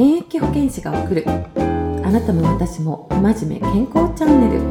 [0.00, 1.26] 現役保健師が送る。
[1.28, 4.62] あなたも私も真面目健康チャンネル。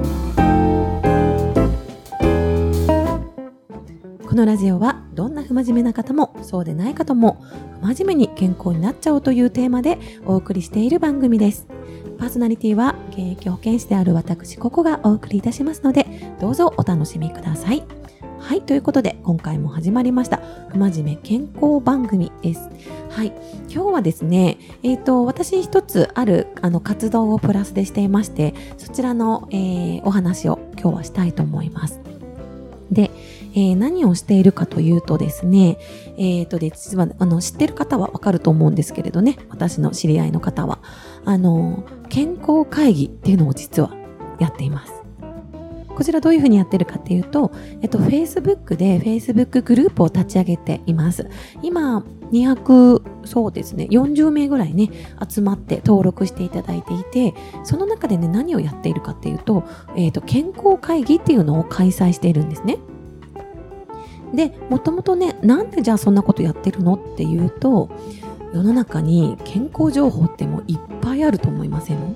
[4.28, 7.46] このラジオはどんな不真面目な方もそうでない方も
[7.80, 11.68] 不真面目に健康になっちゃおうというテーマでお送りしている番組です。
[12.18, 16.08] パーソナリティは現役保健師である私ここがお送りいたしますので
[16.40, 17.99] どうぞお楽しみください。
[18.50, 20.38] はい、ということで今回も始まりました
[20.70, 22.68] 不真面目健康番組です。
[23.12, 23.28] はい、
[23.72, 32.00] 今日はですね、えっ、ー、と私一つあるあの活動をプラスでしていまして、そちらの、えー、お話を今日はしたいと思います。
[32.90, 33.12] で、
[33.54, 35.78] えー、何をしているかというとですね、
[36.18, 40.80] えっ、ー、とで、実は、あの、知ってる方はわかると思うんですけれどね、私の知り合いの方は、
[41.24, 43.94] あの、健康会議っていうのを実は
[44.40, 44.99] やっています。
[46.00, 51.30] こちらどういうふうにやってるかっていうと、えっと、Facebook で Facebook グループを立ち上げています。
[51.62, 54.90] 今、200、そうですね、40名ぐらいね、
[55.28, 57.34] 集まって登録していただいていて、
[57.66, 59.66] その中でね、何をやっているかっていうと、
[59.98, 62.78] えっと、健康会議っていうのを開催しているんですね。
[64.34, 67.90] で、もともとね、なんでじゃあそんなことやってるのっていうと、
[68.54, 72.16] 世の中に健康情報ってもういっぱいあると思いません？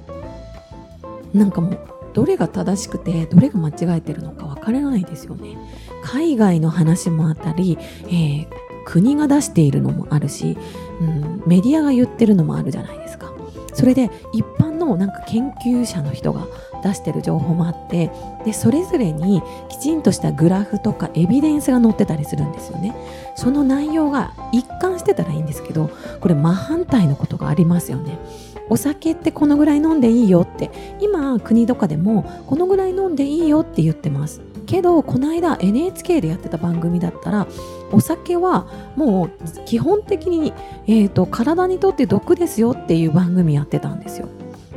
[1.34, 1.80] なんかもう
[2.14, 5.58] どれが正しくてどれが間違えてるのかわからないですよね。
[6.04, 8.48] 海外の話もあったり、えー、
[8.86, 10.58] 国が出しているのもあるし、
[11.02, 13.34] うん、メディアが言ってるのもあるじゃないですか。
[13.74, 16.48] それで一般のなんか研究者の人が
[16.84, 18.12] 出してる情報もあって
[18.46, 22.94] でそれぞれにきちんとしたグラフとかエビデンスが載ってたりするんですよね
[23.36, 25.90] その内容が一貫してたらいいんですけど
[26.20, 28.20] これ真反対のことがありますよね
[28.70, 30.72] お酒ってこのぐらい飲んでいいよって。
[31.00, 34.42] 今国とかでもこのぐらい飲んでいいよって言ってます。
[34.66, 37.48] けどこの間 NHK でやってた番組だったら
[37.92, 39.32] お酒はもう
[39.66, 40.54] 基本的に、
[40.88, 44.30] えーと、体にとって毒ですよっていう番組やってたんですよ。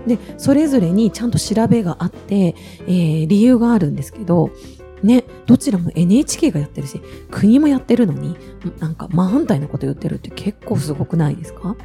[0.06, 2.54] でそれぞれにちゃんと調べがあって、
[2.86, 4.50] えー、理由があるんですけど
[5.02, 7.00] ね、どちらも NHK がやってるし
[7.30, 8.36] 国もやってるのに
[8.78, 11.76] なんか真反対のこと言ってるって結構すごくないですか？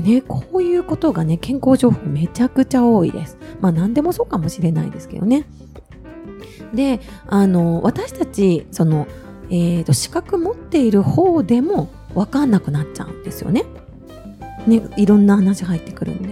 [0.00, 3.38] ね、こういうことがね、健康情報めちゃくちゃ多いです。
[3.60, 5.46] まあ何でもそうかもしれないですけどね。
[6.74, 9.06] で、あの、私たち、その、
[9.50, 13.64] えっ、ー、と、資格持っている方でも分かんなくなっちゃうんですよね。
[14.66, 16.22] ね、いろんな話入ってくるん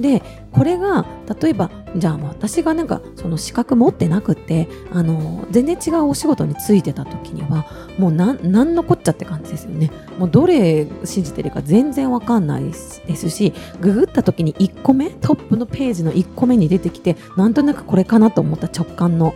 [0.00, 0.22] で。
[0.52, 1.06] これが
[1.40, 7.66] 例えばじゃあ私がなんかその資格持ってなくてあの全然違うお仕事に就いてた時には
[7.98, 19.34] もう何のこっちゃって感じですよねもうどれ信じてるか全然わかんないですしググった時に1個目トップのページの1個目に出てきてなんとなくこれかなと思った直感の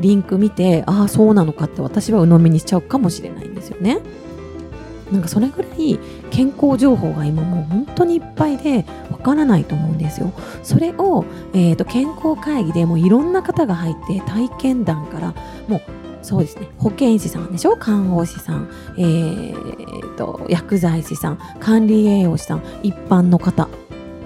[0.00, 4.00] リンク見てああそうなのかって私は鵜呑みにしちゃうかもしれないんですよね。
[5.12, 5.98] なんかそれぐらい
[6.30, 10.32] 健康情報が今もう本当にいっぱいでわからないと思うんですよ。
[10.62, 11.24] それを、
[11.54, 15.34] えーと、健康会議でもういろんな方が入って体験談から
[15.68, 15.82] もう
[16.22, 17.76] そうですね保健師さんでしょ？
[17.76, 18.68] 看護師さん、
[18.98, 23.68] えーと薬剤師さん管理栄養士さん一般の方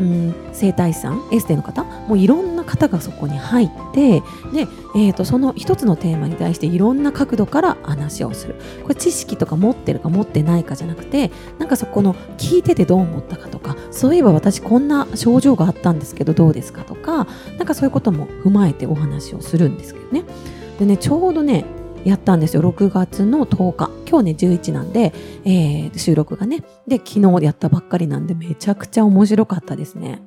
[0.01, 4.21] うん、整体師さんエステの方もういろんな方がそこに入って
[4.53, 8.57] で、えーと、その一つのテーマに対していろんな角度から話をする。
[8.83, 17.27] これ知識とか持ってるか持ってないかじゃなくてなんかそこの聞いててどう思ったかとかそういえば私こんな症状があったんですけどどうですかとか
[17.59, 20.25] なんかそういうことも踏まえてお話をするんですけどね。
[20.79, 21.65] でねちょうどね
[22.05, 22.63] やったんですよ。
[22.63, 23.91] 6月の10日。
[24.09, 25.13] 今日ね11なんで、
[25.45, 26.63] えー、収録がね。
[26.87, 30.23] で昨日やったばっかりなんでめちゃくちゃ面白かったですね。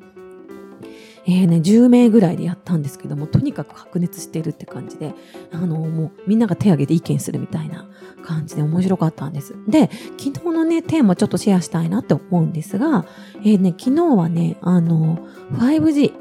[1.25, 5.13] えーね、10名ぐらいでやったんですけどもとにかく白熱してるって感じで
[5.53, 7.87] あのもうみんなが手を挙げて意見するみたいな
[8.25, 9.55] 感じで面白かったんです。
[9.69, 13.05] で昨日のねテーマちょっとシェアしたいなって思うんですが、
[13.37, 16.11] えーね、昨日はねあの 5G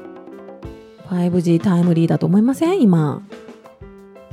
[1.09, 2.81] 5G タイムリーだと思いません？
[2.81, 3.21] 今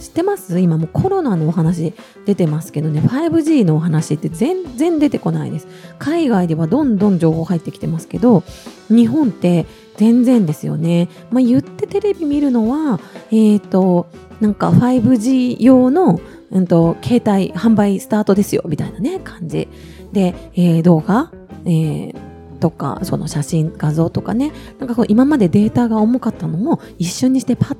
[0.00, 0.58] 知ってます？
[0.58, 1.94] 今もコロナのお話
[2.26, 3.00] 出てますけどね。
[3.00, 5.68] 5G のお話って全然出てこないです。
[5.98, 8.42] 海外ではどんどん情報入ってきてますけど
[8.88, 9.66] 日本って
[9.96, 12.98] 全然ですよね、まあ、言ってテレビ見るのは
[13.30, 14.06] えっ、ー、と
[14.40, 16.18] なんか 5G 用の、
[16.50, 18.62] うんと、携帯販売スタートですよ。
[18.66, 19.68] みたいなね感じ。
[20.12, 21.30] で、えー、動画、
[21.66, 22.14] えー、
[22.58, 24.52] とかその写真画像とかね。
[24.78, 27.74] なんかこう今までデータが重かったのも一瞬にしてパッ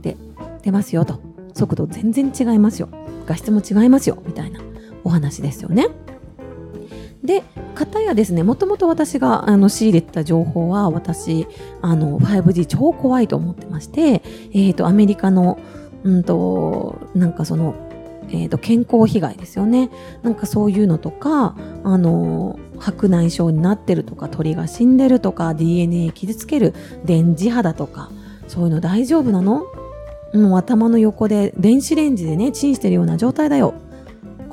[0.00, 0.16] て
[0.62, 1.33] 出ますよと。
[1.54, 2.88] 速度全然違いますよ
[3.26, 4.60] 画質も違いますよみたいな
[5.04, 5.88] お話ですよね。
[7.22, 7.42] で、
[7.74, 11.46] 方やですね、もともと私があの仕入れてた情報は、私、
[11.80, 14.22] あの、5G 超怖いと思ってまして、
[14.52, 15.58] えっ、ー、と、アメリカの、
[16.02, 17.74] うんと、なんかその、
[18.30, 19.90] ええー、と健康被害ですよね。
[20.22, 26.74] なんかそういうのとか、あの白内障になってるとか、鳥が死んでるとか、DNA 傷つける
[27.04, 28.10] 電磁波だとか、
[28.48, 29.64] そういうの大丈夫なの？
[30.34, 33.74] もう頭の横で電子レンジでね、チンしてるような状態だよ。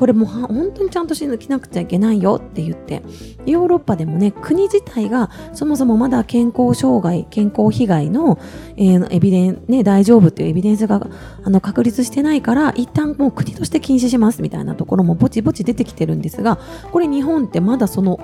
[0.01, 3.03] これもう本当にちゃんとしなくちゃいけないよって言って、
[3.45, 8.39] ヨーロッパでもね、国自体がそもそもまだ健康障害、健康被害の、
[8.77, 11.07] えー、エビデン、ね、大丈夫っていうエビデンスが
[11.43, 16.57] あの確立してないから、一旦もう国として禁止しますみたいなところもぼちぼち出てきてるんですが、
[16.91, 18.19] これ日本ってまだその、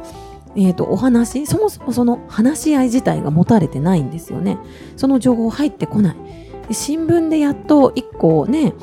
[0.56, 4.58] えーと、お話そもそもその話し合い自体が持たれてないんですよね
[4.96, 8.74] その情報入ってこない新聞でやっと1個ね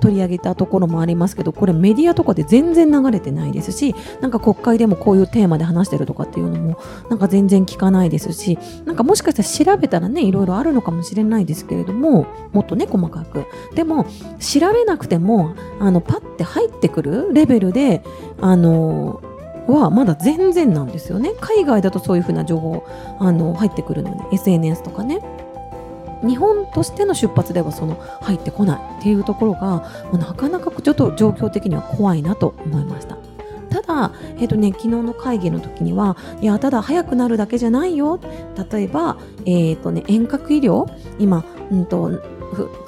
[0.00, 6.78] 取り上げたところもありますけどこれメディアとかで全然流れてないですしなんか国会でもこういうテーマで話してるとかっていうのも
[7.10, 13.44] なんか全然聞かないですしなんかもしかしたら調べたらねいろいろあるのかもしれないですけれどももっとね細かく。
[13.74, 14.06] でも
[14.38, 18.04] 調べなくてもあのパッて入ってくるレベルで
[18.40, 19.22] あの
[19.66, 21.32] はまだ全然なんですよね。
[21.40, 22.84] 海外だとそういうふうな情報
[23.18, 25.20] あの入ってくるので SNS とかね。
[26.22, 33.16] 日本としての出発ではその入ってこないっていうところがなかなかちょっと状況的には怖いなと思いました。
[33.72, 38.20] ただ、え、ー、とね、昨日の会議の時には、いや、ただ早くなるだけじゃないよ。
[38.70, 39.16] 例えば、
[39.46, 42.10] え、ー、とね、遠隔医療、今、うんと、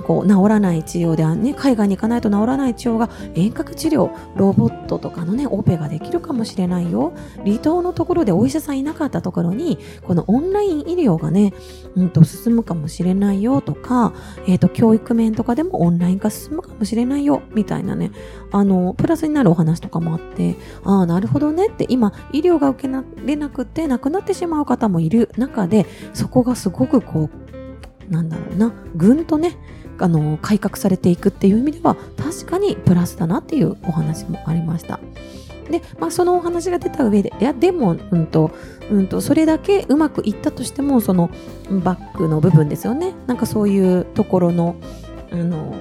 [0.04, 7.12] こう治らない治療ではね海外に行かないと治らない治療が遠隔治療ロボットとかのねオペができるかもしれないよ。
[7.44, 11.52] 離島のところでお医者さんいなかったところにこのオンライン医療がね、
[11.96, 14.12] うんと、進むかもしれないよとか、
[14.46, 18.10] えーと、教育面とかでもオンライン化進むかもしれないよみたいなね
[18.52, 27.63] あのプラスになるお話とかもあってああなるほどねって今医療が受けられなくて亡くなってしまう方もいる中でそこがすごくこう
[28.08, 29.56] なんだろうなぐんとね
[29.98, 35.00] あの改革されていくっていう意味では確かにプラスだなっていうお話もありました。
[35.70, 38.50] で、まあ、そのお話が出た上で、いや、でも、うんと、
[38.90, 41.30] うんと、それだけうまくいったとしても、その
[41.82, 43.14] バックの部分ですよね。
[43.26, 44.76] なんかそういうところの、
[45.32, 45.74] あの、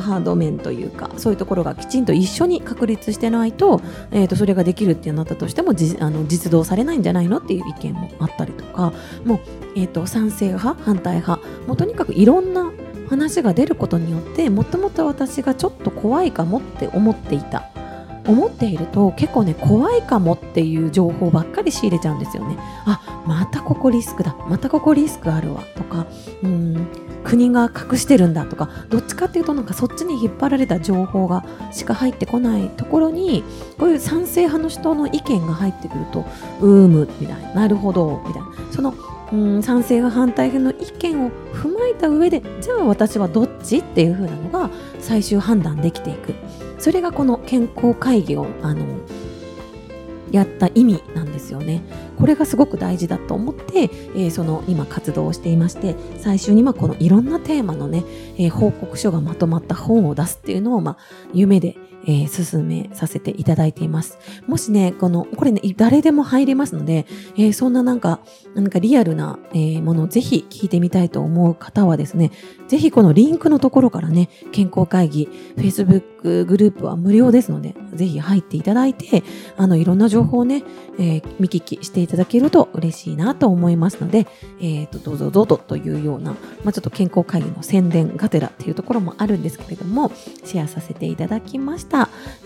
[0.00, 3.80] ハード面というかそういうところがきちんと一緒に確立してないと,、
[4.10, 8.92] えー、とそれができるってなったとしてもじあの実動されないんじゃないのっていう意見もあったりとか
[9.24, 9.40] もう、
[9.76, 12.72] えー、と賛成派反対派もうとにかくいろんな
[13.08, 17.64] 話が出ることによってもともと私がちょっと怖いかもって思っていた。
[18.26, 22.56] 思っていると結構ね怖いかもっていう情報ばっかり仕入れちゃうんですよね。
[22.84, 26.06] あまたここリスクだまたここリスクあるわとか
[26.42, 26.86] うん
[27.24, 33.44] 国が隠してるんだとかどっちかっていうとなんかそっちに引っ張られた情報がしか入ってこないところに
[33.78, 36.24] こういう賛成派の人の意見が入ってくると
[36.60, 37.54] うーむみたいな。
[37.54, 38.48] なるほどみたいな。
[38.72, 38.94] その
[39.32, 46.34] うん賛成派反対派の意見を踏まえた上でじゃあ私はどっちっていう風なのが最終判断できていく。
[46.78, 48.86] それがこの健康会議をあの
[50.32, 51.82] やった意味なんですよね。
[52.18, 58.04] これがすごく大事だと思って、えー、その今活動をしていまして最終にまこのいろんなテーマのね、
[58.36, 60.98] えー、報告書がまとまった本を出すっていうのを、まあ、
[61.32, 64.18] 夢で、えー、進めさせていただいています。
[64.46, 67.06] もしね、この、これね、誰でも入れますので、
[67.36, 68.20] えー、そんななんか、
[68.54, 72.32] なんかリアルな、えー、ものをぜひ聞いてみたいと思う方はですね、
[72.68, 79.22] ぜひこのリンクのところからね、健康会議、Facebook グループは無料ですので、ぜひ入っていただいて、
[79.56, 80.62] あの、いろんな情報をね、
[80.98, 84.26] えー、見聞きしていただけると嬉しいなと思いますので、
[84.60, 86.32] えっ、と、どうぞどうぞというような、
[86.64, 90.12] まあ、ちょっと健康会議の宣伝がてらっていうところもあるんですけれども、
[90.44, 91.89] シェアさせていただきました。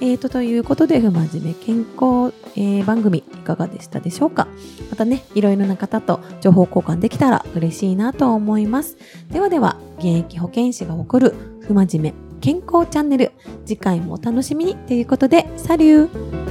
[0.01, 4.49] え、ー、と、ということで、不真面目健康、えー、番組いかがでしたでしょうか？
[4.91, 8.97] またね、いろいろな方と情報交換できたら嬉しいなと思います。
[9.31, 13.33] ではでは、現役保健師が誇る不真面目健康チャンネル
[13.65, 16.44] 次回もお楽しみにということでサリュー。